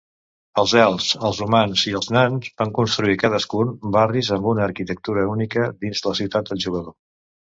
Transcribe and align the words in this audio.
Els 0.59 0.71
elfs, 0.83 1.07
els 1.27 1.41
humans 1.45 1.83
i 1.91 1.91
els 1.99 2.07
nans 2.17 2.47
van 2.61 2.71
construir 2.77 3.17
cadascun 3.23 3.73
barris 3.97 4.31
amb 4.39 4.49
una 4.53 4.63
arquitectura 4.69 5.27
única 5.35 5.67
dins 5.87 6.03
la 6.07 6.15
ciutat 6.21 6.51
del 6.53 6.63
jugador. 6.65 6.97